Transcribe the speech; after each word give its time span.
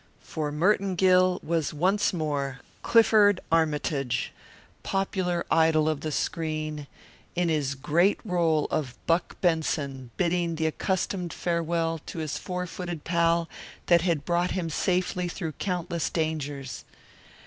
For 0.23 0.51
Merton 0.51 0.95
Gill 0.95 1.39
was 1.43 1.75
once 1.75 2.11
more 2.11 2.61
Clifford 2.81 3.39
Armytage, 3.51 4.31
popular 4.81 5.45
idol 5.51 5.87
of 5.87 6.01
the 6.01 6.11
screen, 6.11 6.87
in 7.35 7.49
his 7.49 7.75
great 7.75 8.19
role 8.25 8.65
of 8.71 8.95
Buck 9.05 9.39
Benson 9.41 10.09
bidding 10.17 10.55
the 10.55 10.65
accustomed 10.65 11.31
farewell 11.31 11.99
to 12.07 12.17
his 12.17 12.39
four 12.39 12.65
footed 12.65 13.03
pal 13.03 13.47
that 13.85 14.01
had 14.01 14.25
brought 14.25 14.49
him 14.57 14.71
safely 14.71 15.27
through 15.27 15.51
countless 15.59 16.09
dangers. 16.09 16.83